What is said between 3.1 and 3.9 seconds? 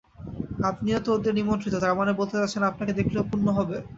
পুণ্য হবে?